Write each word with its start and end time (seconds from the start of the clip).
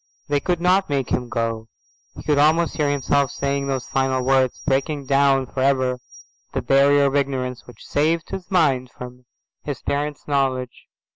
They 0.29 0.39
could 0.39 0.59
not 0.59 0.89
make 0.89 1.11
him 1.11 1.29
go. 1.29 1.67
He 2.15 2.23
could 2.23 2.39
almost 2.39 2.75
hear 2.75 2.89
himself 2.89 3.29
saying 3.29 3.67
those 3.67 3.85
final 3.85 4.23
words, 4.23 4.59
breaking 4.65 5.05
down 5.05 5.45
for 5.45 5.59
ever 5.61 5.99
the 6.53 6.63
barrier 6.63 7.05
of 7.05 7.15
ignorance 7.15 7.67
which 7.67 7.85
saved 7.85 8.31
his 8.31 8.49
mind 8.49 8.89
from 8.89 9.25
his 9.63 9.83
parents' 9.83 10.27
knowledge. 10.27 10.87